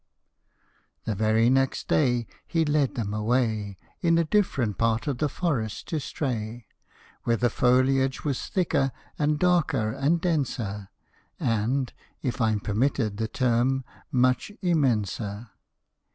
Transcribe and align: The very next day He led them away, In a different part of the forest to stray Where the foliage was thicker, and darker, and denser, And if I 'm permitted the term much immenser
The 1.05 1.13
very 1.13 1.47
next 1.51 1.87
day 1.87 2.25
He 2.47 2.65
led 2.65 2.95
them 2.95 3.13
away, 3.13 3.77
In 4.01 4.17
a 4.17 4.23
different 4.25 4.79
part 4.79 5.05
of 5.05 5.19
the 5.19 5.29
forest 5.29 5.87
to 5.89 5.99
stray 5.99 6.65
Where 7.21 7.37
the 7.37 7.51
foliage 7.51 8.23
was 8.25 8.47
thicker, 8.47 8.91
and 9.19 9.37
darker, 9.37 9.91
and 9.91 10.19
denser, 10.19 10.89
And 11.39 11.93
if 12.23 12.41
I 12.41 12.51
'm 12.51 12.61
permitted 12.61 13.17
the 13.17 13.27
term 13.27 13.85
much 14.11 14.51
immenser 14.63 15.51